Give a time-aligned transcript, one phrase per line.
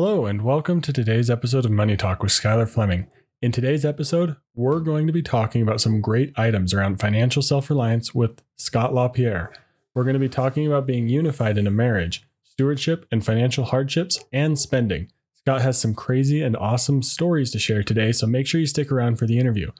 [0.00, 3.08] Hello, and welcome to today's episode of Money Talk with Skyler Fleming.
[3.42, 7.68] In today's episode, we're going to be talking about some great items around financial self
[7.68, 9.52] reliance with Scott LaPierre.
[9.94, 14.22] We're going to be talking about being unified in a marriage, stewardship and financial hardships,
[14.32, 15.10] and spending.
[15.34, 18.92] Scott has some crazy and awesome stories to share today, so make sure you stick
[18.92, 19.72] around for the interview.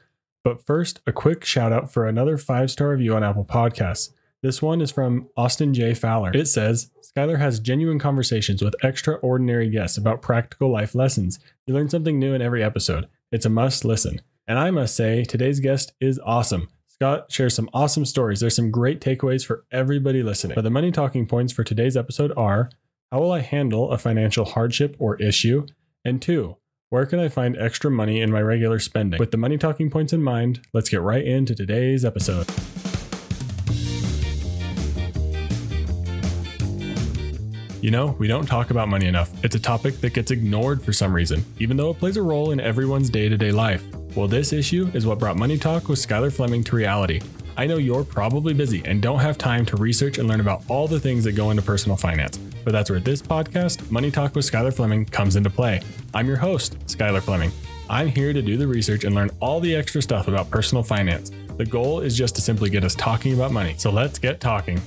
[0.43, 4.11] But first, a quick shout out for another five star review on Apple Podcasts.
[4.41, 5.95] This one is from Austin J.
[5.95, 6.31] Fowler.
[6.33, 11.41] It says Skyler has genuine conversations with extraordinary guests about practical life lessons.
[11.67, 13.09] You learn something new in every episode.
[13.33, 14.21] It's a must listen.
[14.47, 16.69] And I must say, today's guest is awesome.
[16.87, 18.39] Scott shares some awesome stories.
[18.39, 20.55] There's some great takeaways for everybody listening.
[20.55, 22.71] But the money talking points for today's episode are
[23.11, 25.67] how will I handle a financial hardship or issue?
[26.05, 26.59] And two,
[26.91, 29.19] where can I find extra money in my regular spending?
[29.19, 32.49] With the money talking points in mind, let's get right into today's episode.
[37.81, 39.31] You know, we don't talk about money enough.
[39.45, 42.51] It's a topic that gets ignored for some reason, even though it plays a role
[42.51, 43.85] in everyone's day to day life.
[44.17, 47.21] Well, this issue is what brought Money Talk with Skyler Fleming to reality.
[47.57, 50.89] I know you're probably busy and don't have time to research and learn about all
[50.89, 54.51] the things that go into personal finance, but that's where this podcast, Money Talk with
[54.51, 55.81] Skyler Fleming, comes into play.
[56.15, 57.53] I'm your host, Skyler Fleming.
[57.89, 61.31] I'm here to do the research and learn all the extra stuff about personal finance.
[61.57, 63.77] The goal is just to simply get us talking about money.
[63.79, 64.81] So let's get talking.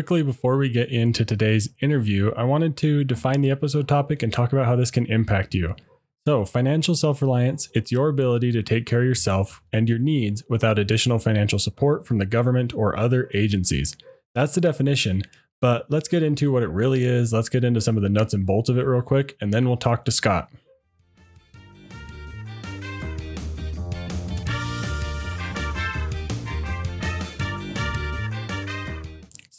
[0.00, 4.32] Quickly, before we get into today's interview, I wanted to define the episode topic and
[4.32, 5.76] talk about how this can impact you.
[6.26, 10.42] So, financial self reliance, it's your ability to take care of yourself and your needs
[10.48, 13.94] without additional financial support from the government or other agencies.
[14.34, 15.24] That's the definition,
[15.60, 17.34] but let's get into what it really is.
[17.34, 19.66] Let's get into some of the nuts and bolts of it real quick, and then
[19.66, 20.50] we'll talk to Scott.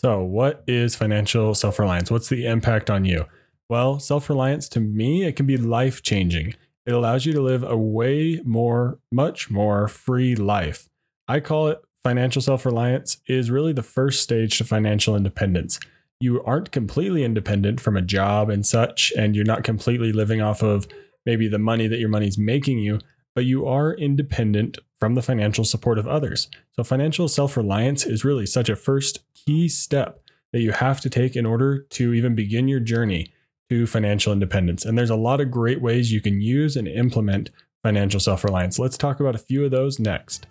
[0.03, 2.09] So, what is financial self reliance?
[2.09, 3.25] What's the impact on you?
[3.69, 6.56] Well, self reliance to me, it can be life changing.
[6.88, 10.90] It allows you to live a way more, much more free life.
[11.28, 15.79] I call it financial self reliance is really the first stage to financial independence.
[16.19, 20.63] You aren't completely independent from a job and such, and you're not completely living off
[20.63, 20.88] of
[21.28, 23.00] maybe the money that your money's making you,
[23.35, 26.49] but you are independent from the financial support of others.
[26.73, 30.21] So, financial self reliance is really such a first key step
[30.53, 33.33] that you have to take in order to even begin your journey
[33.69, 34.83] to financial independence.
[34.83, 37.49] And there's a lot of great ways you can use and implement
[37.83, 38.77] financial self reliance.
[38.77, 40.45] Let's talk about a few of those next.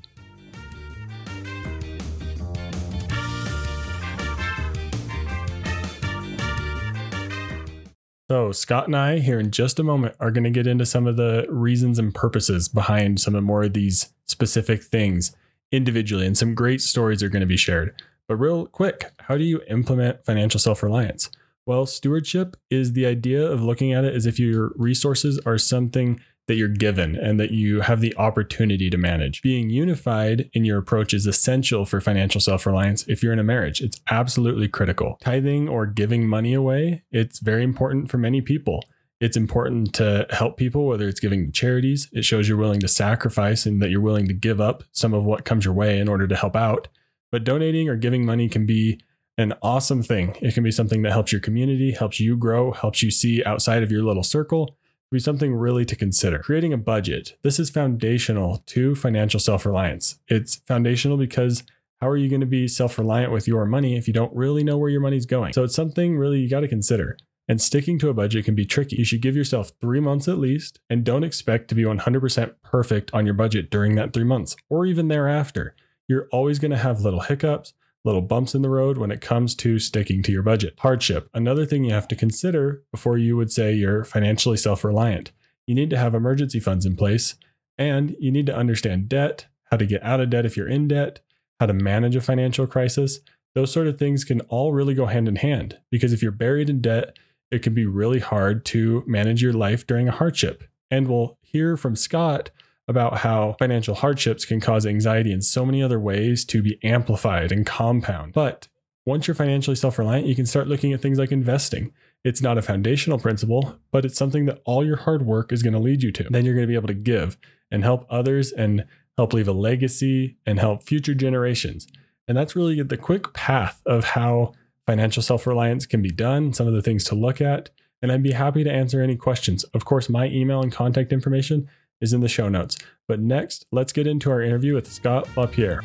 [8.30, 11.08] So, Scott and I, here in just a moment, are going to get into some
[11.08, 15.34] of the reasons and purposes behind some of more of these specific things
[15.72, 17.92] individually, and some great stories are going to be shared.
[18.28, 21.28] But, real quick, how do you implement financial self reliance?
[21.66, 26.20] Well, stewardship is the idea of looking at it as if your resources are something
[26.50, 29.40] that you're given and that you have the opportunity to manage.
[29.40, 33.44] Being unified in your approach is essential for financial self reliance if you're in a
[33.44, 33.80] marriage.
[33.80, 35.16] It's absolutely critical.
[35.22, 38.82] Tithing or giving money away, it's very important for many people.
[39.20, 42.08] It's important to help people, whether it's giving to charities.
[42.12, 45.22] It shows you're willing to sacrifice and that you're willing to give up some of
[45.22, 46.88] what comes your way in order to help out.
[47.30, 49.00] But donating or giving money can be
[49.38, 50.36] an awesome thing.
[50.40, 53.84] It can be something that helps your community, helps you grow, helps you see outside
[53.84, 54.76] of your little circle,
[55.10, 56.38] be something really to consider.
[56.38, 57.36] Creating a budget.
[57.42, 60.18] This is foundational to financial self reliance.
[60.28, 61.64] It's foundational because
[62.00, 64.62] how are you going to be self reliant with your money if you don't really
[64.62, 65.52] know where your money's going?
[65.52, 67.16] So it's something really you got to consider.
[67.48, 68.96] And sticking to a budget can be tricky.
[68.96, 73.12] You should give yourself three months at least and don't expect to be 100% perfect
[73.12, 75.74] on your budget during that three months or even thereafter.
[76.06, 77.74] You're always going to have little hiccups,
[78.04, 80.74] little bumps in the road when it comes to sticking to your budget.
[80.78, 85.32] Hardship, another thing you have to consider before you would say you're financially self reliant.
[85.66, 87.36] You need to have emergency funds in place,
[87.78, 90.88] and you need to understand debt, how to get out of debt if you're in
[90.88, 91.20] debt,
[91.60, 93.20] how to manage a financial crisis.
[93.54, 96.70] Those sort of things can all really go hand in hand because if you're buried
[96.70, 97.18] in debt,
[97.50, 100.62] it can be really hard to manage your life during a hardship.
[100.90, 102.50] And we'll hear from Scott
[102.88, 107.52] about how financial hardships can cause anxiety in so many other ways to be amplified
[107.52, 108.32] and compound.
[108.32, 108.68] But
[109.06, 111.92] once you're financially self reliant, you can start looking at things like investing.
[112.22, 115.72] It's not a foundational principle, but it's something that all your hard work is going
[115.72, 116.24] to lead you to.
[116.30, 117.38] Then you're going to be able to give
[117.70, 118.84] and help others and
[119.16, 121.86] help leave a legacy and help future generations.
[122.28, 124.52] And that's really the quick path of how
[124.86, 127.70] financial self reliance can be done, some of the things to look at.
[128.02, 129.64] and I'd be happy to answer any questions.
[129.74, 131.68] Of course, my email and contact information
[132.00, 132.78] is in the show notes.
[133.06, 135.82] But next, let's get into our interview with Scott LaPierre.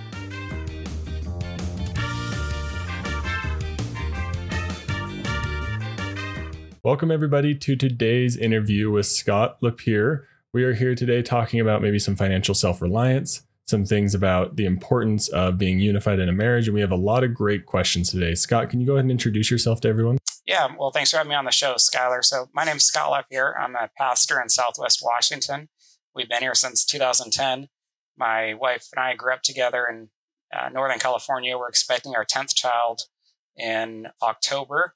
[6.83, 10.27] Welcome, everybody, to today's interview with Scott LaPierre.
[10.53, 14.65] We are here today talking about maybe some financial self reliance, some things about the
[14.65, 18.11] importance of being unified in a marriage, and we have a lot of great questions
[18.11, 18.35] today.
[18.35, 20.19] Scott, can you go ahead and introduce yourself to everyone?
[20.45, 22.23] Yeah, well, thanks for having me on the show, Skyler.
[22.23, 23.59] So, my name is Scott LaPierre.
[23.59, 25.69] I'm a pastor in Southwest Washington.
[26.15, 27.67] We've been here since 2010.
[28.17, 30.09] My wife and I grew up together in
[30.55, 31.57] uh, Northern California.
[31.57, 33.01] We're expecting our 10th child
[33.57, 34.95] in October.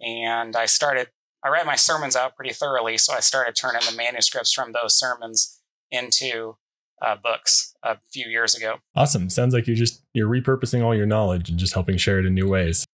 [0.00, 1.08] And I started
[1.42, 4.98] I read my sermons out pretty thoroughly, so I started turning the manuscripts from those
[4.98, 5.60] sermons
[5.90, 6.56] into
[7.00, 8.78] uh, books a few years ago.
[8.96, 9.30] Awesome.
[9.30, 12.34] Sounds like you're just you're repurposing all your knowledge and just helping share it in
[12.34, 12.84] new ways.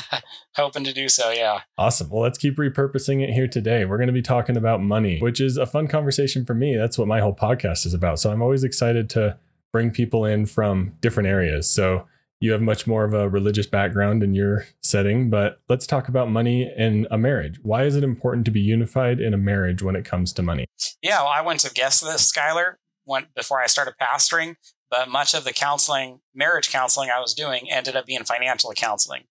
[0.56, 1.60] Hoping to do so, yeah.
[1.78, 2.10] Awesome.
[2.10, 3.84] Well, let's keep repurposing it here today.
[3.84, 6.76] We're going to be talking about money, which is a fun conversation for me.
[6.76, 8.18] That's what my whole podcast is about.
[8.20, 9.38] So I'm always excited to
[9.72, 11.68] bring people in from different areas.
[11.68, 12.06] So
[12.40, 16.28] you have much more of a religious background in your setting, but let's talk about
[16.28, 17.60] money in a marriage.
[17.62, 20.66] Why is it important to be unified in a marriage when it comes to money?
[21.00, 22.74] Yeah, well, I went to guess this, Skyler,
[23.06, 24.56] went before I started pastoring,
[24.90, 29.22] but much of the counseling, marriage counseling I was doing ended up being financial counseling.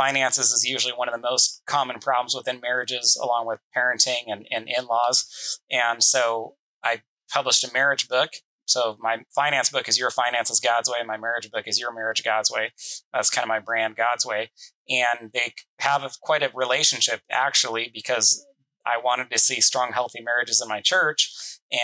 [0.00, 4.46] Finances is usually one of the most common problems within marriages, along with parenting and,
[4.50, 5.60] and in laws.
[5.70, 8.30] And so I published a marriage book
[8.70, 10.98] so my finance book is Your Finances God's Way.
[11.04, 12.72] My marriage book is Your Marriage God's Way.
[13.12, 14.52] That's kind of my brand, God's Way.
[14.88, 18.46] And they have a, quite a relationship actually because
[18.86, 21.32] I wanted to see strong, healthy marriages in my church.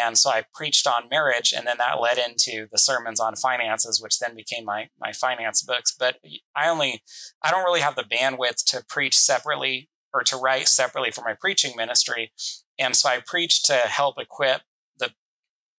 [0.01, 4.01] And so I preached on marriage, and then that led into the sermons on finances,
[4.01, 5.95] which then became my my finance books.
[5.97, 6.17] But
[6.57, 7.03] I only
[7.43, 11.35] I don't really have the bandwidth to preach separately or to write separately for my
[11.35, 12.33] preaching ministry.
[12.79, 14.63] And so I preach to help equip
[14.99, 15.11] the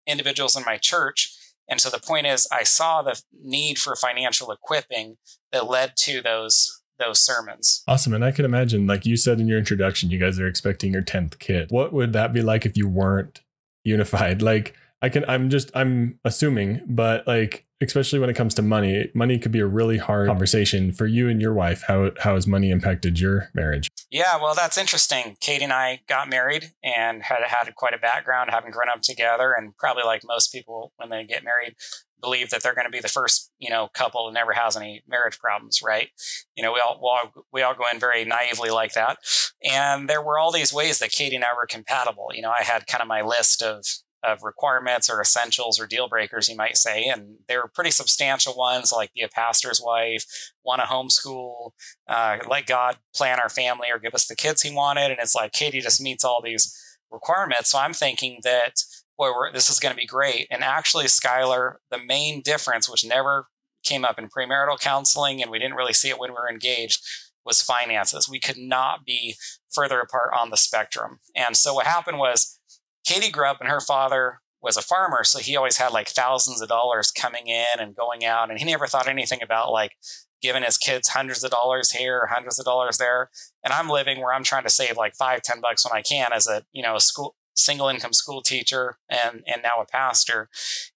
[0.05, 1.33] individuals in my church.
[1.67, 5.17] And so the point is, I saw the need for financial equipping
[5.51, 7.83] that led to those those sermons.
[7.87, 8.13] Awesome.
[8.13, 11.03] And I can imagine, like you said in your introduction, you guys are expecting your
[11.03, 11.67] 10th kid.
[11.69, 13.41] What would that be like if you weren't
[13.83, 14.41] unified?
[14.47, 19.11] Like, I can, I'm just, I'm assuming, but like, especially when it comes to money,
[19.13, 21.83] money could be a really hard conversation for you and your wife.
[21.87, 23.89] How, how has money impacted your marriage?
[24.09, 25.35] Yeah, well, that's interesting.
[25.39, 29.53] Katie and I got married and had had quite a background, having grown up together,
[29.53, 31.75] and probably like most people when they get married,
[32.21, 35.03] believe that they're going to be the first, you know, couple that never has any
[35.07, 36.09] marriage problems, right?
[36.55, 39.17] You know, we all, we all we all go in very naively like that,
[39.63, 42.29] and there were all these ways that Katie and I were compatible.
[42.33, 43.85] You know, I had kind of my list of
[44.23, 47.05] of requirements or essentials or deal breakers, you might say.
[47.05, 50.25] And they were pretty substantial ones like be a pastor's wife,
[50.63, 51.71] want to homeschool,
[52.07, 55.11] uh, let God plan our family or give us the kids he wanted.
[55.11, 56.75] And it's like Katie just meets all these
[57.11, 57.71] requirements.
[57.71, 58.81] So I'm thinking that,
[59.17, 60.47] boy, this is going to be great.
[60.51, 63.47] And actually, Skylar, the main difference, which never
[63.83, 67.01] came up in premarital counseling, and we didn't really see it when we were engaged,
[67.45, 68.29] was finances.
[68.29, 69.35] We could not be
[69.69, 71.19] further apart on the spectrum.
[71.35, 72.59] And so what happened was,
[73.05, 76.61] Katie grew up and her father was a farmer, so he always had like thousands
[76.61, 79.93] of dollars coming in and going out, and he never thought anything about like
[80.41, 83.29] giving his kids hundreds of dollars here, hundreds of dollars there.
[83.63, 86.33] And I'm living where I'm trying to save like five, ten bucks when I can
[86.33, 90.49] as a you know a school single income school teacher and and now a pastor.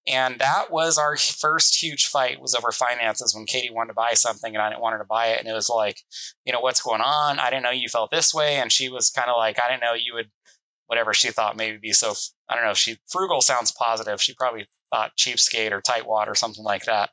[0.06, 4.12] And that was our first huge fight was over finances when Katie wanted to buy
[4.14, 5.40] something and I didn't want her to buy it.
[5.40, 6.02] And it was like,
[6.44, 7.38] you know, what's going on?
[7.38, 8.56] I didn't know you felt this way.
[8.56, 10.30] And she was kind of like, I didn't know you would
[10.86, 12.12] whatever she thought maybe be so
[12.48, 14.20] I don't know, she frugal sounds positive.
[14.22, 17.10] She probably thought cheapskate or tightwad or something like that.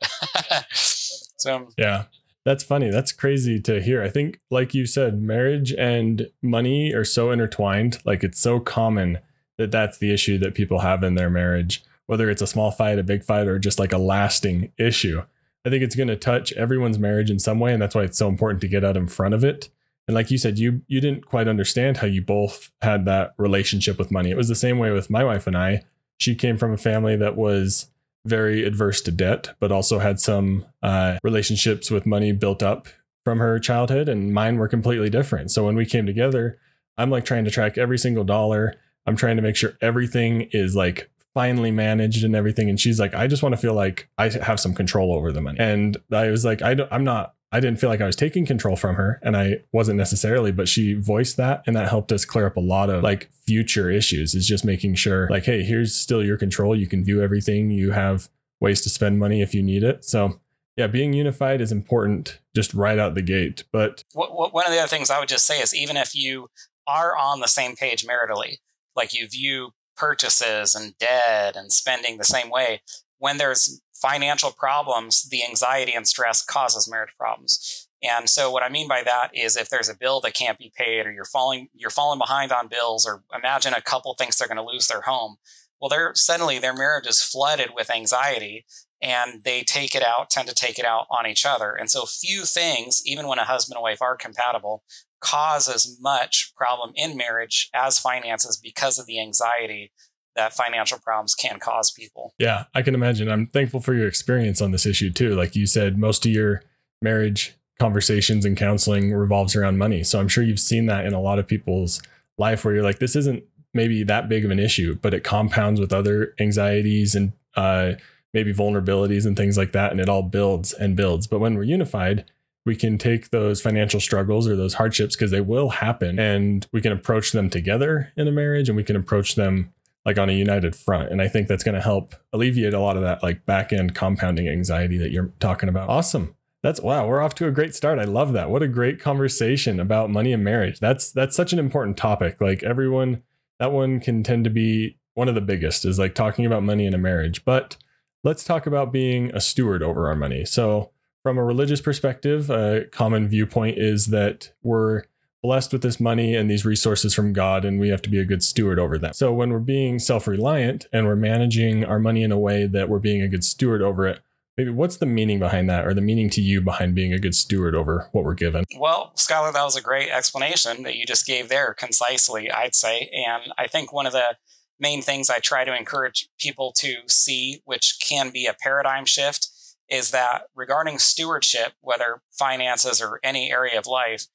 [0.74, 2.06] so um, Yeah.
[2.46, 2.90] That's funny.
[2.90, 4.02] That's crazy to hear.
[4.02, 8.00] I think like you said, marriage and money are so intertwined.
[8.06, 9.20] Like it's so common
[9.60, 12.98] that that's the issue that people have in their marriage, whether it's a small fight,
[12.98, 15.22] a big fight or just like a lasting issue.
[15.64, 18.18] I think it's going to touch everyone's marriage in some way and that's why it's
[18.18, 19.70] so important to get out in front of it
[20.10, 24.00] and like you said, you you didn't quite understand how you both had that relationship
[24.00, 24.32] with money.
[24.32, 25.84] It was the same way with my wife and I.
[26.18, 27.92] She came from a family that was
[28.26, 32.88] very adverse to debt, but also had some uh, relationships with money built up
[33.24, 35.52] from her childhood, and mine were completely different.
[35.52, 36.58] So when we came together,
[36.98, 38.78] I'm like trying to track every single dollar.
[39.10, 42.70] I'm trying to make sure everything is like finally managed and everything.
[42.70, 45.42] And she's like, I just want to feel like I have some control over the
[45.42, 45.58] money.
[45.60, 48.46] And I was like, I don't, I'm not I didn't feel like I was taking
[48.46, 52.24] control from her and I wasn't necessarily, but she voiced that and that helped us
[52.24, 55.96] clear up a lot of like future issues is just making sure like, hey, here's
[55.96, 56.76] still your control.
[56.76, 57.72] You can view everything.
[57.72, 60.06] You have ways to spend money if you need it.
[60.06, 60.40] So
[60.78, 63.64] yeah, being unified is important just right out the gate.
[63.72, 66.50] But one of the other things I would just say is even if you
[66.88, 68.58] are on the same page maritally.
[68.96, 72.82] Like you view purchases and debt and spending the same way.
[73.18, 77.88] When there's financial problems, the anxiety and stress causes marriage problems.
[78.02, 80.72] And so what I mean by that is if there's a bill that can't be
[80.74, 84.48] paid or you're falling you're falling behind on bills or imagine a couple thinks they're
[84.48, 85.36] going to lose their home.
[85.82, 88.66] Well, they're suddenly their marriage is flooded with anxiety
[89.02, 91.74] and they take it out, tend to take it out on each other.
[91.74, 94.84] And so few things, even when a husband and wife are compatible,
[95.20, 99.92] cause as much problem in marriage as finances because of the anxiety
[100.36, 102.34] that financial problems can cause people.
[102.38, 103.30] Yeah, I can imagine.
[103.30, 105.36] I'm thankful for your experience on this issue too.
[105.36, 106.64] Like you said, most of your
[107.02, 110.04] marriage conversations and counseling revolves around money.
[110.04, 112.02] So I'm sure you've seen that in a lot of people's
[112.38, 115.80] life where you're like, this isn't maybe that big of an issue, but it compounds
[115.80, 117.94] with other anxieties and uh,
[118.34, 119.92] maybe vulnerabilities and things like that.
[119.92, 121.28] And it all builds and builds.
[121.28, 122.26] But when we're unified,
[122.66, 126.82] we can take those financial struggles or those hardships because they will happen and we
[126.82, 129.74] can approach them together in a marriage and we can approach them
[130.06, 131.12] like on a united front.
[131.12, 133.96] And I think that's going to help alleviate a lot of that like back end
[133.96, 135.90] compounding anxiety that you're talking about.
[135.90, 136.36] Awesome.
[136.62, 138.00] That's wow, we're off to a great start.
[138.00, 138.50] I love that.
[138.50, 140.80] What a great conversation about money and marriage.
[140.80, 142.42] That's that's such an important topic.
[142.42, 143.24] Like everyone
[143.60, 146.86] that one can tend to be one of the biggest is like talking about money
[146.86, 147.46] in a marriage.
[147.46, 147.78] But
[148.24, 150.46] let's talk about being a steward over our money.
[150.46, 150.92] So,
[151.30, 155.04] from a religious perspective, a common viewpoint is that we're
[155.44, 158.26] blessed with this money and these resources from God, and we have to be a
[158.26, 159.14] good steward over them.
[159.14, 162.90] So, when we're being self reliant and we're managing our money in a way that
[162.90, 164.22] we're being a good steward over it,
[164.58, 167.36] maybe what's the meaning behind that or the meaning to you behind being a good
[167.36, 171.26] steward over what we're given well skyler that was a great explanation that you just
[171.26, 174.36] gave there concisely i'd say and i think one of the
[174.78, 179.48] main things i try to encourage people to see which can be a paradigm shift
[179.90, 184.28] is that regarding stewardship whether finances or any area of life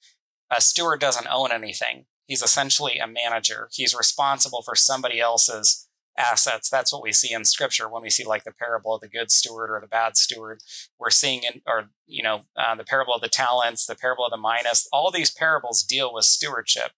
[0.51, 6.69] a steward doesn't own anything he's essentially a manager he's responsible for somebody else's assets.
[6.69, 9.31] That's what we see in scripture when we see like the parable of the good
[9.31, 10.61] steward or the bad steward.
[10.99, 14.31] We're seeing in, or, you know, uh, the parable of the talents, the parable of
[14.31, 16.93] the minas, all these parables deal with stewardship.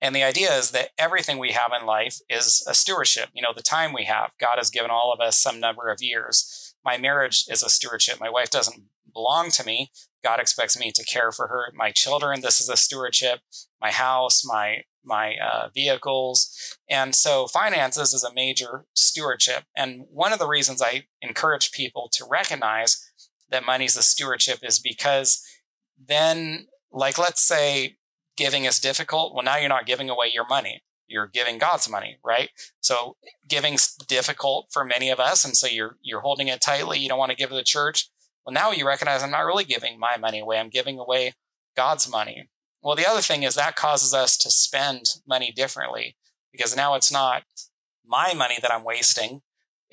[0.00, 3.30] And the idea is that everything we have in life is a stewardship.
[3.32, 6.02] You know, the time we have, God has given all of us some number of
[6.02, 6.63] years.
[6.84, 8.18] My marriage is a stewardship.
[8.20, 9.90] My wife doesn't belong to me.
[10.22, 11.72] God expects me to care for her.
[11.74, 13.40] My children, this is a stewardship.
[13.80, 16.50] My house, my my uh, vehicles.
[16.88, 19.64] And so finances is a major stewardship.
[19.76, 23.04] And one of the reasons I encourage people to recognize
[23.50, 25.42] that money is a stewardship is because
[26.02, 27.96] then, like, let's say
[28.36, 29.34] giving is difficult.
[29.34, 30.82] Well, now you're not giving away your money.
[31.06, 32.50] You're giving God's money, right?
[32.80, 33.16] So
[33.48, 35.44] giving's difficult for many of us.
[35.44, 36.98] And so you're, you're holding it tightly.
[36.98, 38.08] You don't want to give to the church.
[38.44, 40.58] Well, now you recognize I'm not really giving my money away.
[40.58, 41.32] I'm giving away
[41.76, 42.48] God's money.
[42.82, 46.16] Well, the other thing is that causes us to spend money differently
[46.52, 47.44] because now it's not
[48.04, 49.40] my money that I'm wasting.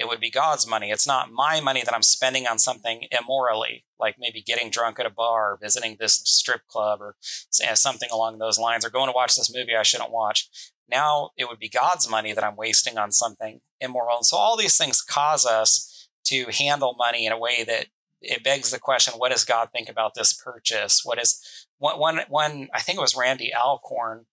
[0.02, 0.90] It would be God's money.
[0.90, 5.06] It's not my money that I'm spending on something immorally, like maybe getting drunk at
[5.06, 7.16] a bar, or visiting this strip club, or
[7.64, 10.50] eh, something along those lines, or going to watch this movie I shouldn't watch.
[10.90, 14.18] Now it would be God's money that I'm wasting on something immoral.
[14.18, 17.86] And so all these things cause us to handle money in a way that
[18.22, 21.02] it begs the question what does God think about this purchase?
[21.04, 24.26] What is one, one, one, I think it was Randy Alcorn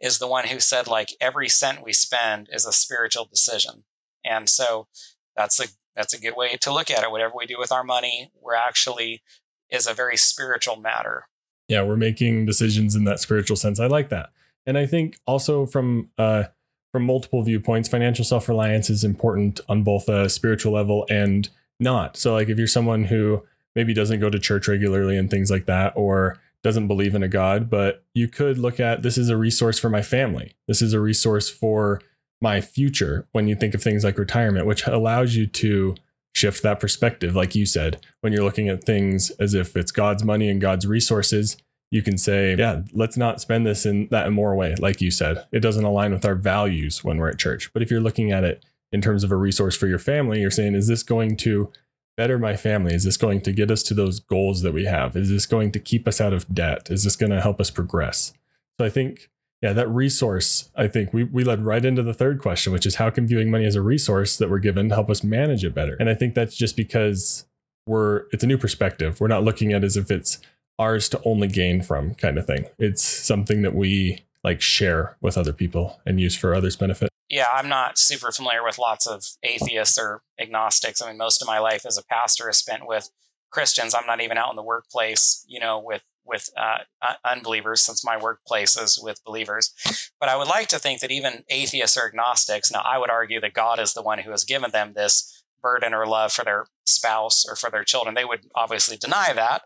[0.00, 3.84] is the one who said like every cent we spend is a spiritual decision.
[4.24, 4.88] And so
[5.36, 7.10] that's a, that's a good way to look at it.
[7.10, 9.22] Whatever we do with our money, we're actually
[9.70, 11.26] is a very spiritual matter.
[11.68, 13.80] Yeah, we're making decisions in that spiritual sense.
[13.80, 14.30] I like that.
[14.66, 16.44] And I think also from uh
[16.92, 22.16] from multiple viewpoints, financial self-reliance is important on both a spiritual level and not.
[22.16, 25.66] So like if you're someone who maybe doesn't go to church regularly and things like
[25.66, 29.36] that or doesn't believe in a God, but you could look at this is a
[29.36, 30.56] resource for my family.
[30.66, 32.00] This is a resource for
[32.40, 35.94] my future when you think of things like retirement, which allows you to
[36.34, 37.34] shift that perspective.
[37.34, 40.86] Like you said, when you're looking at things as if it's God's money and God's
[40.86, 41.56] resources,
[41.90, 44.74] you can say, yeah, let's not spend this in that immoral way.
[44.74, 47.72] Like you said, it doesn't align with our values when we're at church.
[47.72, 50.50] But if you're looking at it in terms of a resource for your family, you're
[50.50, 51.72] saying, is this going to
[52.16, 52.94] better my family?
[52.94, 55.16] Is this going to get us to those goals that we have?
[55.16, 56.88] Is this going to keep us out of debt?
[56.90, 58.32] Is this going to help us progress?
[58.78, 59.30] So I think,
[59.66, 62.94] yeah, that resource, I think we, we led right into the third question, which is
[62.94, 65.96] how can viewing money as a resource that we're given help us manage it better?
[65.98, 67.46] And I think that's just because
[67.84, 69.20] we're, it's a new perspective.
[69.20, 70.38] We're not looking at it as if it's
[70.78, 72.66] ours to only gain from kind of thing.
[72.78, 77.48] It's something that we like share with other people and use for others' benefit yeah,
[77.52, 81.02] I'm not super familiar with lots of atheists or agnostics.
[81.02, 83.10] I mean, most of my life as a pastor is spent with
[83.50, 83.96] Christians.
[83.96, 86.78] I'm not even out in the workplace, you know, with with uh,
[87.24, 89.72] unbelievers since my workplace is with believers.
[90.18, 93.40] But I would like to think that even atheists or agnostics, now I would argue
[93.40, 96.66] that God is the one who has given them this burden or love for their
[96.84, 98.14] spouse or for their children.
[98.14, 99.62] They would obviously deny that.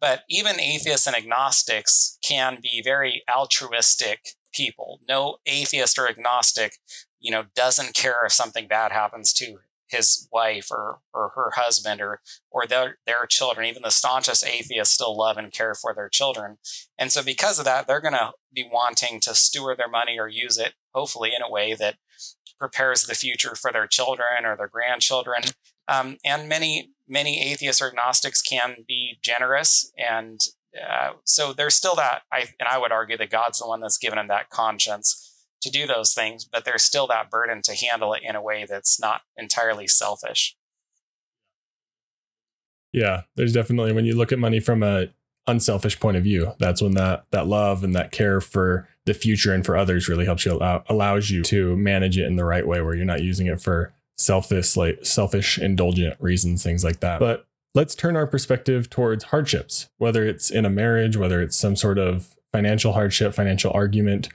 [0.00, 5.00] But even atheists and agnostics can be very altruistic people.
[5.08, 6.74] No atheist or agnostic,
[7.18, 9.58] you know, doesn't care if something bad happens to
[9.90, 12.20] his wife or, or her husband or
[12.50, 13.66] or their their children.
[13.66, 16.58] Even the staunchest atheists still love and care for their children.
[16.98, 20.58] And so because of that, they're gonna be wanting to steward their money or use
[20.58, 21.96] it, hopefully, in a way that
[22.58, 25.42] prepares the future for their children or their grandchildren.
[25.88, 30.40] Um, and many many atheists or agnostics can be generous and
[30.78, 33.98] uh, so there's still that I and I would argue that God's the one that's
[33.98, 35.29] given them that conscience
[35.60, 38.66] to do those things, but there's still that burden to handle it in a way
[38.68, 40.56] that's not entirely selfish.
[42.92, 45.08] Yeah, there's definitely when you look at money from a
[45.46, 49.52] unselfish point of view, that's when that that love and that care for the future
[49.52, 52.66] and for others really helps you allow, allows you to manage it in the right
[52.66, 57.20] way where you're not using it for selfish like selfish indulgent reasons things like that.
[57.20, 61.76] But let's turn our perspective towards hardships, whether it's in a marriage, whether it's some
[61.76, 64.28] sort of financial hardship, financial argument,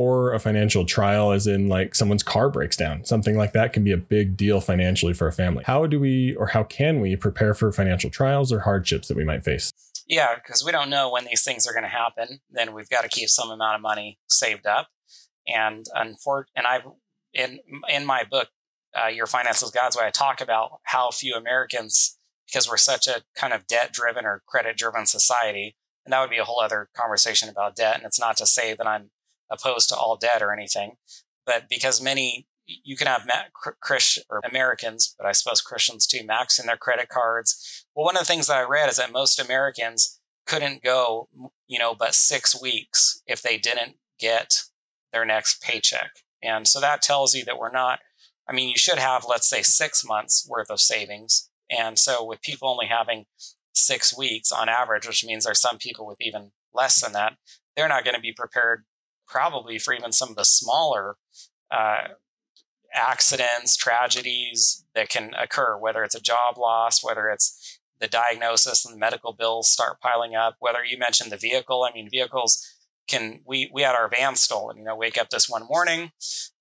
[0.00, 3.04] or a financial trial, as in like someone's car breaks down.
[3.04, 5.62] Something like that can be a big deal financially for a family.
[5.66, 9.24] How do we or how can we prepare for financial trials or hardships that we
[9.24, 9.70] might face?
[10.08, 12.40] Yeah, because we don't know when these things are going to happen.
[12.48, 14.88] Then we've got to keep some amount of money saved up.
[15.46, 16.80] And unfor- and I
[17.34, 18.48] in in my book,
[18.98, 22.16] uh, Your Finances God's Way, I talk about how few Americans,
[22.46, 25.76] because we're such a kind of debt driven or credit driven society,
[26.06, 27.96] and that would be a whole other conversation about debt.
[27.96, 29.10] And it's not to say that I'm
[29.50, 30.96] opposed to all debt or anything,
[31.46, 32.46] but because many
[32.84, 33.28] you can have
[33.80, 37.84] Christian or Americans, but I suppose Christians too, maxing their credit cards.
[37.94, 41.28] Well, one of the things that I read is that most Americans couldn't go,
[41.66, 44.64] you know, but six weeks if they didn't get
[45.12, 46.10] their next paycheck.
[46.42, 48.00] And so that tells you that we're not,
[48.48, 51.50] I mean, you should have, let's say, six months worth of savings.
[51.68, 53.26] And so with people only having
[53.74, 57.34] six weeks on average, which means there's some people with even less than that,
[57.76, 58.84] they're not going to be prepared
[59.30, 61.16] probably for even some of the smaller
[61.70, 62.08] uh,
[62.92, 68.94] accidents, tragedies that can occur, whether it's a job loss, whether it's the diagnosis and
[68.94, 71.86] the medical bills start piling up, whether you mentioned the vehicle.
[71.88, 72.66] I mean, vehicles
[73.06, 76.12] can, we, we had our van stolen, you know, wake up this one morning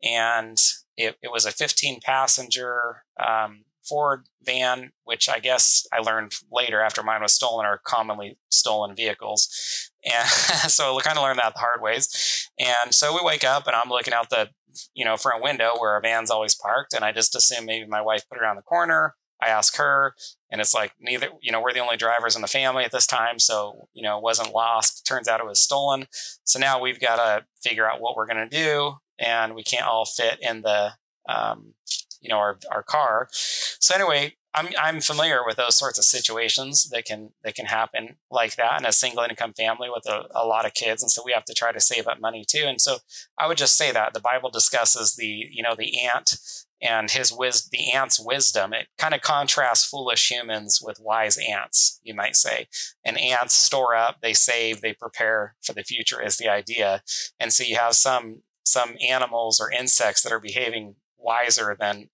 [0.03, 0.58] and
[0.97, 6.82] it, it was a 15 passenger um, Ford van, which I guess I learned later
[6.82, 9.91] after mine was stolen, are commonly stolen vehicles.
[10.06, 10.28] And
[10.71, 12.47] so I kind of learned that the hard ways.
[12.60, 14.49] And so we wake up and I'm looking out the,
[14.93, 16.93] you know, front window where our van's always parked.
[16.93, 19.15] And I just assume maybe my wife put it around the corner.
[19.41, 20.15] I ask her
[20.52, 23.08] and it's like neither, you know, we're the only drivers in the family at this
[23.08, 23.39] time.
[23.39, 25.06] So, you know, it wasn't lost.
[25.06, 26.08] Turns out it was stolen.
[26.43, 28.95] So now we've got to figure out what we're going to do.
[29.17, 30.93] And we can't all fit in the,
[31.29, 31.73] um,
[32.21, 33.29] you know, our, our car.
[33.31, 38.15] So anyway, I'm, I'm familiar with those sorts of situations that can, that can happen
[38.31, 41.03] like that in a single income family with a, a lot of kids.
[41.03, 42.63] And so we have to try to save up money too.
[42.65, 42.97] And so
[43.37, 46.35] I would just say that the Bible discusses the, you know, the ant
[46.81, 48.73] and his wis- the ant's wisdom.
[48.73, 52.67] It kind of contrasts foolish humans with wise ants, you might say.
[53.05, 57.03] And ants store up, they save, they prepare for the future is the idea.
[57.39, 62.10] And so you have some some animals or insects that are behaving wiser than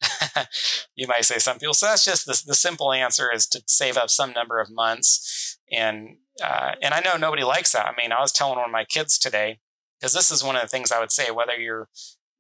[0.96, 1.74] you might say some people.
[1.74, 5.58] So that's just the, the simple answer is to save up some number of months.
[5.72, 7.86] And, uh, and I know nobody likes that.
[7.86, 9.60] I mean, I was telling one of my kids today,
[10.00, 11.89] because this is one of the things I would say, whether you're,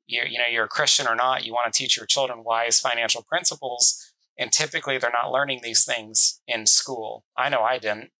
[0.07, 2.79] you're, you know, you're a Christian or not, you want to teach your children wise
[2.79, 4.11] financial principles.
[4.37, 7.25] And typically they're not learning these things in school.
[7.37, 8.11] I know I didn't.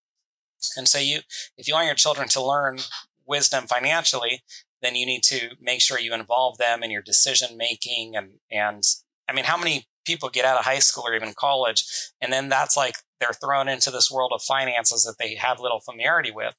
[0.77, 1.19] And so you,
[1.57, 2.79] if you want your children to learn
[3.27, 4.41] wisdom financially,
[4.85, 8.83] then you need to make sure you involve them in your decision making and and
[9.27, 11.83] I mean how many people get out of high school or even college
[12.21, 15.79] and then that's like they're thrown into this world of finances that they have little
[15.79, 16.55] familiarity with.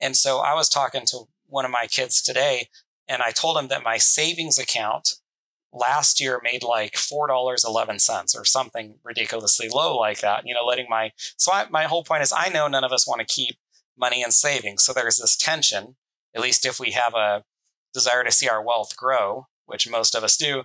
[0.00, 2.68] And so I was talking to one of my kids today
[3.06, 5.14] and I told him that my savings account
[5.72, 11.12] last year made like $4.11 or something ridiculously low like that, you know, letting my,
[11.36, 13.56] so I, my whole point is I know none of us want to keep
[13.98, 14.82] money in savings.
[14.82, 15.96] So there's this tension,
[16.34, 17.44] at least if we have a,
[17.92, 20.64] desire to see our wealth grow, which most of us do,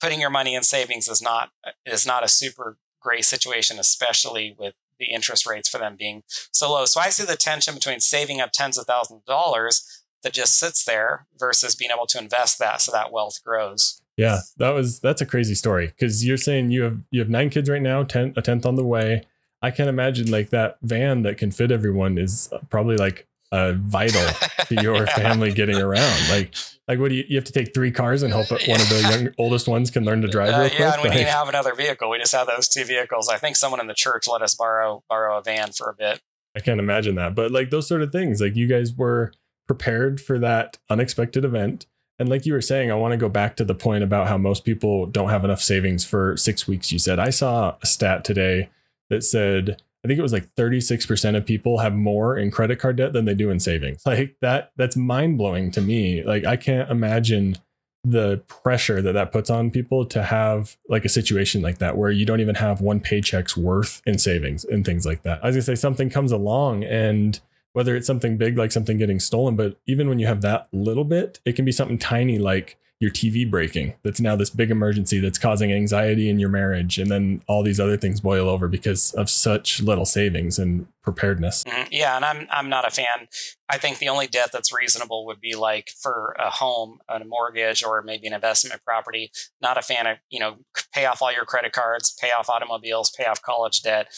[0.00, 1.50] putting your money in savings is not
[1.84, 6.72] is not a super great situation, especially with the interest rates for them being so
[6.72, 6.84] low.
[6.86, 10.58] So I see the tension between saving up tens of thousands of dollars that just
[10.58, 14.00] sits there versus being able to invest that so that wealth grows.
[14.16, 17.50] Yeah, that was that's a crazy story because you're saying you have you have nine
[17.50, 19.22] kids right now, ten a tenth on the way.
[19.62, 24.26] I can't imagine like that van that can fit everyone is probably like uh, vital
[24.66, 26.28] to your family getting around.
[26.28, 26.54] Like,
[26.88, 29.00] like what do you, you have to take three cars and hope one of the
[29.10, 30.78] young, oldest ones can learn to drive Uh, real quick?
[30.80, 32.10] yeah, and we Like, didn't have another vehicle.
[32.10, 33.28] We just had those two vehicles.
[33.28, 36.20] I think someone in the church let us borrow borrow a van for a bit.
[36.56, 37.34] I can't imagine that.
[37.34, 39.32] But like those sort of things, like you guys were
[39.66, 41.86] prepared for that unexpected event.
[42.18, 44.38] And like you were saying, I want to go back to the point about how
[44.38, 46.90] most people don't have enough savings for six weeks.
[46.90, 48.70] You said, I saw a stat today
[49.10, 52.94] that said, I think it was like 36% of people have more in credit card
[52.94, 54.02] debt than they do in savings.
[54.06, 56.22] Like that, that's mind blowing to me.
[56.22, 57.56] Like I can't imagine
[58.04, 62.12] the pressure that that puts on people to have like a situation like that where
[62.12, 65.42] you don't even have one paycheck's worth in savings and things like that.
[65.42, 67.40] I was gonna say something comes along and
[67.72, 71.04] whether it's something big like something getting stolen, but even when you have that little
[71.04, 75.20] bit, it can be something tiny like your TV breaking that's now this big emergency
[75.20, 76.98] that's causing anxiety in your marriage.
[76.98, 81.62] And then all these other things boil over because of such little savings and preparedness.
[81.64, 81.88] Mhm.
[81.90, 83.28] Yeah, and I'm I'm not a fan.
[83.68, 87.84] I think the only debt that's reasonable would be like for a home, a mortgage,
[87.84, 89.30] or maybe an investment property.
[89.60, 90.58] Not a fan of you know
[90.92, 94.08] pay off all your credit cards, pay off automobiles, pay off college debt.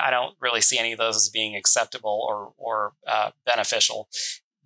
[0.00, 4.08] I don't really see any of those as being acceptable or or uh, beneficial.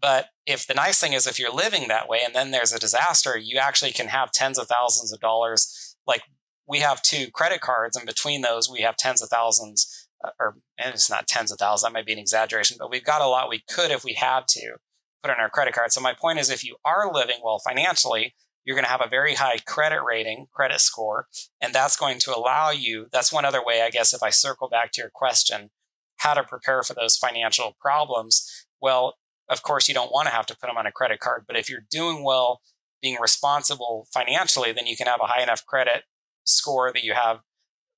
[0.07, 2.79] But if the nice thing is if you're living that way and then there's a
[2.79, 5.97] disaster, you actually can have tens of thousands of dollars.
[6.07, 6.23] Like
[6.65, 10.59] we have two credit cards, and between those we have tens of thousands uh, or
[10.79, 13.51] it's not tens of thousands, that might be an exaggeration, but we've got a lot
[13.51, 14.77] we could, if we had to,
[15.25, 15.91] put on our credit card.
[15.91, 19.11] So my point is, if you are living well financially, you're going to have a
[19.11, 21.27] very high credit rating, credit score,
[21.61, 23.09] and that's going to allow you.
[23.11, 25.71] That's one other way, I guess, if I circle back to your question,
[26.19, 28.67] how to prepare for those financial problems.
[28.81, 29.15] Well,
[29.49, 31.57] of course, you don't want to have to put them on a credit card, but
[31.57, 32.61] if you're doing well,
[33.03, 36.05] being responsible financially, then you can have a high enough credit
[36.45, 37.41] score that you have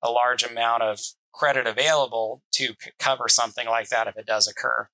[0.03, 0.99] a large amount of
[1.33, 4.89] credit available to cover something like that if it does occur.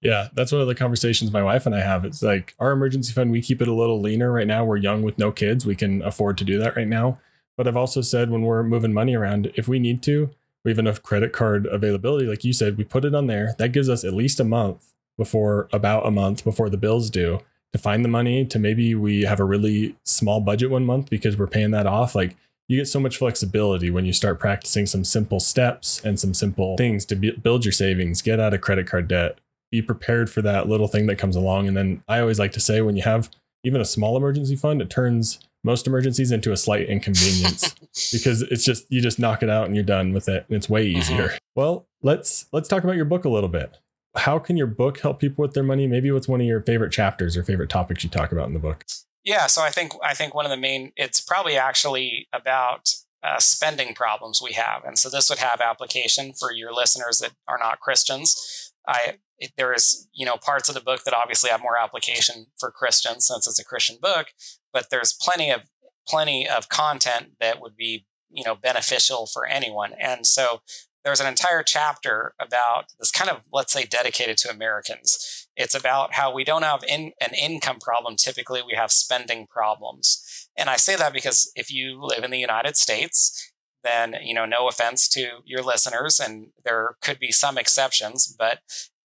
[0.00, 2.04] Yeah, that's one of the conversations my wife and I have.
[2.04, 4.64] It's like our emergency fund, we keep it a little leaner right now.
[4.64, 5.66] We're young with no kids.
[5.66, 7.18] We can afford to do that right now.
[7.56, 10.30] But I've also said when we're moving money around, if we need to,
[10.64, 12.26] we have enough credit card availability.
[12.26, 13.54] Like you said, we put it on there.
[13.58, 17.40] That gives us at least a month before, about a month before the bills due
[17.72, 21.36] to find the money to maybe we have a really small budget one month because
[21.36, 22.14] we're paying that off.
[22.14, 22.34] Like
[22.68, 26.76] you get so much flexibility when you start practicing some simple steps and some simple
[26.76, 29.38] things to be, build your savings, get out of credit card debt,
[29.70, 31.68] be prepared for that little thing that comes along.
[31.68, 33.30] And then I always like to say, when you have
[33.64, 37.74] even a small emergency fund, it turns most emergencies into a slight inconvenience
[38.12, 40.44] because it's just you just knock it out and you're done with it.
[40.48, 40.98] And it's way uh-huh.
[40.98, 41.38] easier.
[41.54, 43.76] Well, let's let's talk about your book a little bit.
[44.16, 45.86] How can your book help people with their money?
[45.86, 48.60] Maybe what's one of your favorite chapters or favorite topics you talk about in the
[48.60, 48.84] book?
[49.24, 52.88] Yeah, so I think I think one of the main it's probably actually about
[53.22, 57.32] uh, spending problems we have, and so this would have application for your listeners that
[57.46, 58.72] are not Christians.
[58.86, 62.46] I it, there is you know parts of the book that obviously have more application
[62.58, 64.28] for Christians since it's a Christian book,
[64.72, 65.62] but there's plenty of
[66.06, 70.62] plenty of content that would be you know beneficial for anyone, and so
[71.08, 75.48] there's an entire chapter about this kind of let's say dedicated to Americans.
[75.56, 78.14] It's about how we don't have in, an income problem.
[78.16, 80.50] Typically, we have spending problems.
[80.54, 83.50] And I say that because if you live in the United States,
[83.82, 88.58] then, you know, no offense to your listeners, and there could be some exceptions, but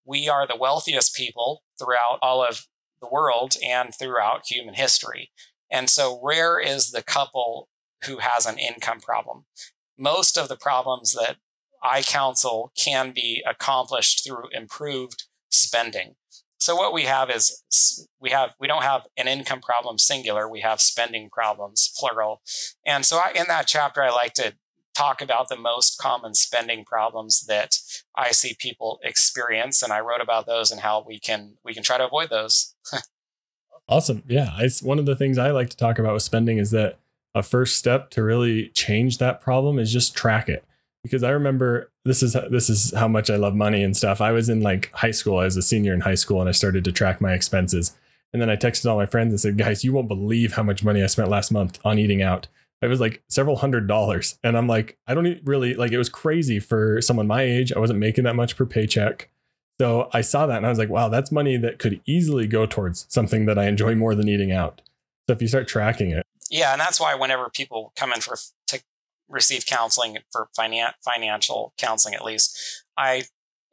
[0.06, 2.68] we are the wealthiest people throughout all of
[3.02, 5.32] the world and throughout human history.
[5.72, 7.70] And so rare is the couple
[8.06, 9.46] who has an income problem.
[9.98, 11.38] Most of the problems that
[11.84, 16.16] I counsel can be accomplished through improved spending.
[16.58, 20.48] So what we have is we have we don't have an income problem singular.
[20.48, 22.42] We have spending problems plural.
[22.86, 24.54] And so I, in that chapter, I like to
[24.96, 27.80] talk about the most common spending problems that
[28.16, 31.84] I see people experience, and I wrote about those and how we can we can
[31.84, 32.74] try to avoid those.
[33.88, 34.24] Awesome.
[34.28, 34.56] Yeah.
[34.60, 37.00] It's one of the things I like to talk about with spending is that
[37.36, 40.64] a first step to really change that problem is just track it.
[41.04, 44.22] Because I remember this is this is how much I love money and stuff.
[44.22, 46.54] I was in like high school, I was a senior in high school, and I
[46.54, 47.96] started to track my expenses.
[48.32, 50.84] And then I texted all my friends and said, guys, you won't believe how much
[50.84, 52.48] money I spent last month on eating out.
[52.82, 54.40] It was like several hundred dollars.
[54.44, 57.72] And I'm like, I don't really like it was crazy for someone my age.
[57.72, 59.30] I wasn't making that much per paycheck.
[59.80, 62.66] So I saw that and I was like, wow, that's money that could easily go
[62.66, 64.82] towards something that I enjoy more than eating out.
[65.28, 68.36] So if you start tracking it, Yeah, and that's why whenever people come in for
[68.68, 68.82] to
[69.34, 73.24] receive counseling for finan- financial counseling, at least, I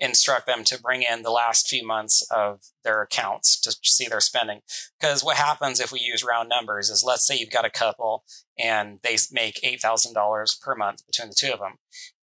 [0.01, 4.21] instruct them to bring in the last few months of their accounts to see their
[4.21, 4.61] spending.
[4.99, 8.25] Because what happens if we use round numbers is let's say you've got a couple
[8.59, 11.75] and they make $8,000 per month between the two of them.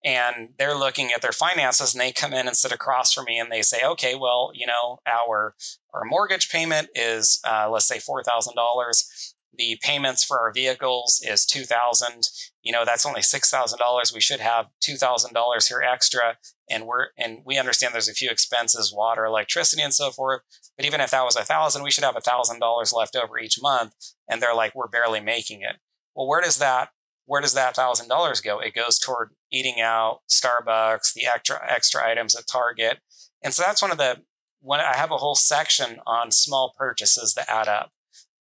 [0.03, 3.37] And they're looking at their finances and they come in and sit across from me
[3.37, 5.53] and they say, okay, well, you know, our,
[5.93, 12.29] our mortgage payment is, uh, let's say $4,000 the payments for our vehicles is 2000
[12.67, 16.37] you know that's only $6000 we should have $2000 here extra.
[16.69, 20.41] And we're and we understand there's a few expenses water electricity and so forth.
[20.75, 23.39] But even if that was a thousand we should have a thousand dollars left over
[23.39, 23.93] each month.
[24.29, 25.77] And they're like we're barely making it.
[26.13, 26.89] Well where does that
[27.25, 28.59] where does that thousand dollars go?
[28.59, 32.97] It goes toward eating out starbucks the extra extra items at target.
[33.41, 34.23] And so that's one of the
[34.59, 37.91] when i have a whole section on small purchases that add up.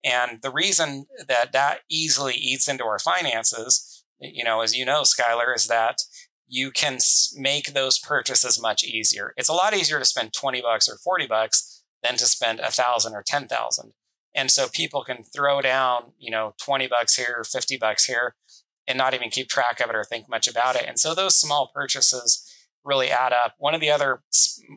[0.03, 5.03] And the reason that that easily eats into our finances, you know, as you know,
[5.03, 6.03] Skyler, is that
[6.49, 6.99] you can
[7.35, 9.33] make those purchases much easier.
[9.37, 12.71] It's a lot easier to spend 20 bucks or 40 bucks than to spend a
[12.71, 13.93] thousand or 10,000.
[14.35, 18.37] And so people can throw down, you know, 20 bucks here, 50 bucks here,
[18.87, 20.85] and not even keep track of it or think much about it.
[20.87, 22.47] And so those small purchases
[22.85, 23.55] really add up.
[23.59, 24.23] One of the other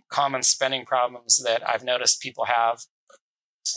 [0.10, 2.82] common spending problems that I've noticed people have,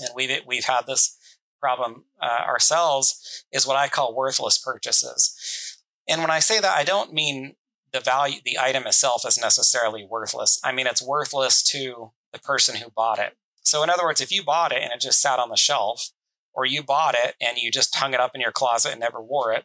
[0.01, 1.19] and we've we've had this
[1.63, 5.79] problem uh, ourselves is what I call worthless purchases.
[6.09, 7.55] And when I say that, I don't mean
[7.93, 10.61] the value, the item itself is necessarily worthless.
[10.65, 13.37] I mean, it's worthless to the person who bought it.
[13.63, 16.11] So, in other words, if you bought it and it just sat on the shelf,
[16.55, 19.23] or you bought it and you just hung it up in your closet and never
[19.23, 19.65] wore it,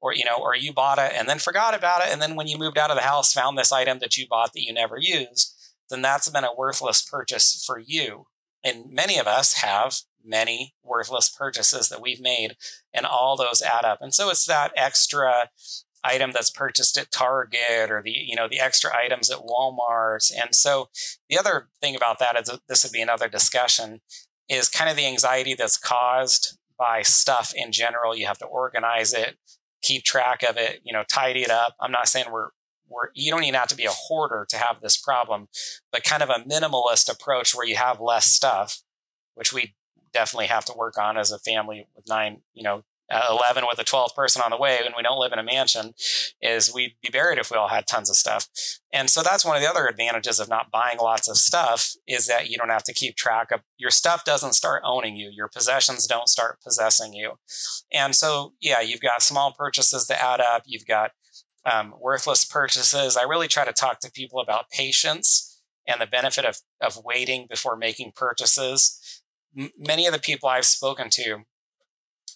[0.00, 2.48] or you know, or you bought it and then forgot about it, and then when
[2.48, 4.98] you moved out of the house, found this item that you bought that you never
[4.98, 5.54] used,
[5.88, 8.26] then that's been a worthless purchase for you.
[8.64, 12.56] And many of us have many worthless purchases that we've made,
[12.92, 13.98] and all those add up.
[14.00, 15.50] And so it's that extra
[16.04, 20.32] item that's purchased at Target or the you know the extra items at Walmart.
[20.40, 20.88] And so
[21.28, 24.00] the other thing about that is this would be another discussion
[24.48, 28.16] is kind of the anxiety that's caused by stuff in general.
[28.16, 29.36] You have to organize it,
[29.82, 31.74] keep track of it, you know, tidy it up.
[31.80, 32.50] I'm not saying we're
[32.88, 35.48] we're, you don't even have to be a hoarder to have this problem,
[35.90, 38.82] but kind of a minimalist approach where you have less stuff,
[39.34, 39.74] which we
[40.16, 43.78] definitely have to work on as a family with nine, you know, uh, 11 with
[43.78, 45.94] a 12th person on the way and we don't live in a mansion
[46.42, 48.48] is we'd be buried if we all had tons of stuff.
[48.92, 52.26] And so that's one of the other advantages of not buying lots of stuff is
[52.26, 55.30] that you don't have to keep track of your stuff doesn't start owning you.
[55.30, 57.34] Your possessions don't start possessing you.
[57.92, 60.62] And so, yeah, you've got small purchases that add up.
[60.64, 61.12] You've got
[61.64, 63.16] um, worthless purchases.
[63.16, 67.46] I really try to talk to people about patience and the benefit of, of waiting
[67.48, 69.00] before making purchases
[69.78, 71.44] many of the people I've spoken to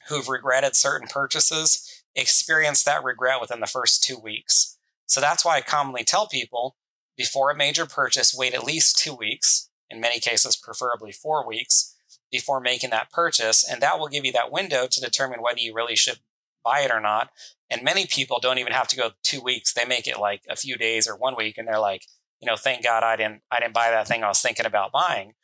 [0.09, 4.77] who've regretted certain purchases experience that regret within the first two weeks.
[5.07, 6.77] So that's why I commonly tell people
[7.17, 11.95] before a major purchase, wait at least two weeks, in many cases, preferably four weeks,
[12.31, 13.69] before making that purchase.
[13.69, 16.21] And that will give you that window to determine whether you really should
[16.65, 17.31] buy it or not.
[17.69, 19.73] And many people don't even have to go two weeks.
[19.73, 22.07] They make it like a few days or one week and they're like,
[22.41, 24.93] you know, thank God I didn't I didn't buy that thing I was thinking about
[24.93, 25.35] buying.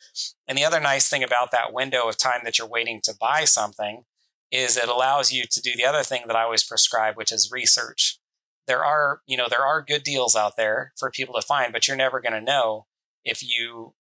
[0.49, 3.45] And the other nice thing about that window of time that you're waiting to buy
[3.45, 4.05] something
[4.51, 7.51] is it allows you to do the other thing that I always prescribe, which is
[7.53, 8.19] research.
[8.67, 11.87] There are, you know, there are good deals out there for people to find, but
[11.87, 12.87] you're never going to know
[13.25, 13.95] if you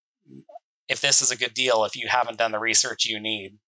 [0.88, 3.58] if this is a good deal if you haven't done the research you need.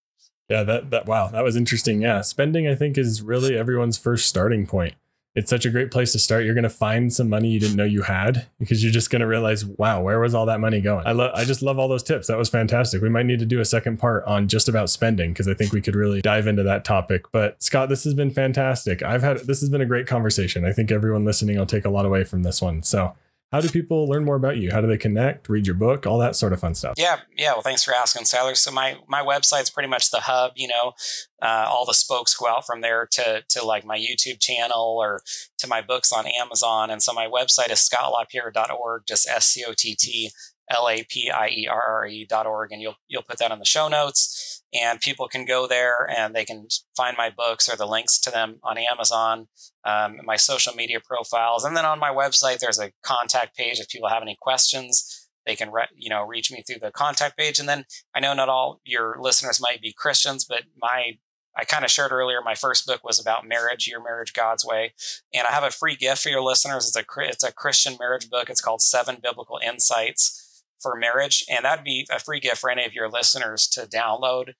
[0.49, 2.01] Yeah, that that wow, that was interesting.
[2.01, 4.95] Yeah, spending I think is really everyone's first starting point
[5.35, 6.43] it's such a great place to start.
[6.43, 9.19] You're going to find some money you didn't know you had because you're just going
[9.21, 11.05] to realize, wow, where was all that money going?
[11.05, 12.27] I love, I just love all those tips.
[12.27, 13.01] That was fantastic.
[13.01, 15.71] We might need to do a second part on just about spending because I think
[15.71, 17.25] we could really dive into that topic.
[17.31, 19.03] But Scott, this has been fantastic.
[19.03, 20.65] I've had, this has been a great conversation.
[20.65, 22.81] I think everyone listening will take a lot away from this one.
[22.81, 23.15] So
[23.51, 24.71] how do people learn more about you?
[24.71, 26.93] How do they connect, read your book, all that sort of fun stuff?
[26.97, 27.53] Yeah, yeah.
[27.53, 28.55] Well, thanks for asking, Skyler.
[28.55, 30.51] So my my website's pretty much the hub.
[30.55, 30.93] You know,
[31.41, 35.21] uh, all the spokes go out from there to to like my YouTube channel or
[35.57, 36.91] to my books on Amazon.
[36.91, 40.31] And so my website is scottlapierre.org, just S C O T T
[40.69, 43.51] L A P I E R R E dot org, and you'll you'll put that
[43.51, 47.67] on the show notes and people can go there and they can find my books
[47.67, 49.47] or the links to them on Amazon,
[49.83, 53.79] um, my social media profiles, and then on my website there's a contact page.
[53.79, 57.37] If people have any questions, they can re- you know reach me through the contact
[57.37, 57.59] page.
[57.59, 61.17] And then I know not all your listeners might be Christians, but my
[61.57, 64.93] I kind of shared earlier my first book was about marriage, your marriage God's way,
[65.33, 66.87] and I have a free gift for your listeners.
[66.87, 68.49] It's a it's a Christian marriage book.
[68.49, 70.45] It's called Seven Biblical Insights
[70.81, 71.45] for marriage.
[71.49, 74.53] And that'd be a free gift for any of your listeners to download.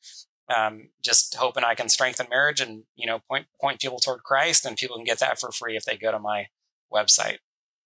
[0.55, 4.65] Um, just hoping I can strengthen marriage and, you know, point, point people toward Christ
[4.65, 6.47] and people can get that for free if they go to my
[6.91, 7.37] website.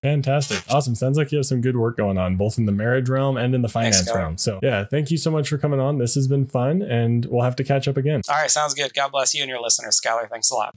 [0.04, 0.62] Fantastic.
[0.70, 0.96] Awesome.
[0.96, 3.56] Sounds like you have some good work going on, both in the marriage realm and
[3.56, 4.38] in the finance Thanks, realm.
[4.38, 5.98] So, yeah, thank you so much for coming on.
[5.98, 8.22] This has been fun, and we'll have to catch up again.
[8.28, 8.94] All right, sounds good.
[8.94, 10.30] God bless you and your listeners, Skyler.
[10.30, 10.76] Thanks a lot.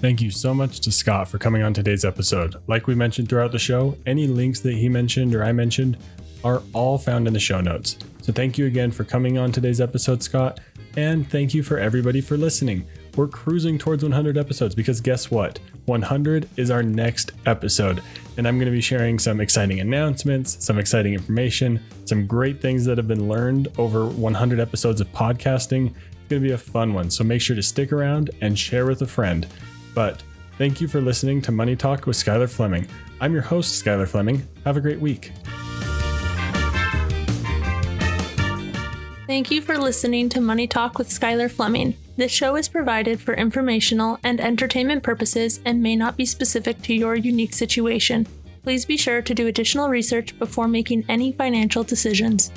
[0.00, 2.56] Thank you so much to Scott for coming on today's episode.
[2.66, 5.98] Like we mentioned throughout the show, any links that he mentioned or I mentioned
[6.42, 7.98] are all found in the show notes.
[8.22, 10.58] So thank you again for coming on today's episode, Scott.
[10.96, 12.86] And thank you for everybody for listening.
[13.14, 15.58] We're cruising towards 100 episodes because guess what?
[15.84, 18.02] 100 is our next episode.
[18.38, 22.86] And I'm going to be sharing some exciting announcements, some exciting information, some great things
[22.86, 25.88] that have been learned over 100 episodes of podcasting.
[25.88, 27.10] It's going to be a fun one.
[27.10, 29.46] So make sure to stick around and share with a friend.
[29.94, 30.22] But
[30.58, 32.86] thank you for listening to Money Talk with Skyler Fleming.
[33.20, 34.46] I'm your host, Skyler Fleming.
[34.64, 35.32] Have a great week.
[39.26, 41.96] Thank you for listening to Money Talk with Skyler Fleming.
[42.16, 46.94] This show is provided for informational and entertainment purposes and may not be specific to
[46.94, 48.26] your unique situation.
[48.62, 52.50] Please be sure to do additional research before making any financial decisions.